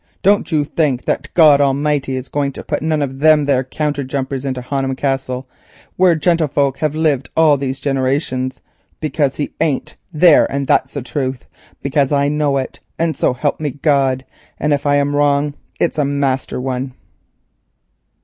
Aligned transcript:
Don't 0.23 0.51
you 0.51 0.63
think 0.63 1.05
that 1.05 1.31
God 1.35 1.61
Almighty 1.61 2.15
is 2.15 2.27
going 2.27 2.53
to 2.53 2.63
put 2.63 2.81
none 2.81 3.03
of 3.03 3.19
them 3.19 3.45
there 3.45 3.63
counter 3.63 4.03
jumpers 4.03 4.45
into 4.45 4.59
Honham 4.59 4.95
Castle, 4.95 5.47
where 5.95 6.15
gentlefolk 6.15 6.77
hev 6.77 6.95
lived 6.95 7.29
all 7.37 7.55
these 7.55 7.79
ginerations, 7.79 8.61
because 8.99 9.35
He 9.35 9.53
ain't. 9.61 9.97
There, 10.11 10.51
and 10.51 10.65
that's 10.65 10.95
the 10.95 11.03
truth, 11.03 11.45
because 11.83 12.11
I 12.11 12.29
knaw 12.29 12.57
it 12.57 12.79
and 12.97 13.15
so 13.15 13.33
help 13.35 13.59
me 13.59 13.69
God—and 13.69 14.73
if 14.73 14.87
I'm 14.87 15.15
wrong 15.15 15.53
it's 15.79 15.99
a 15.99 16.05
master 16.05 16.59
one." 16.59 16.95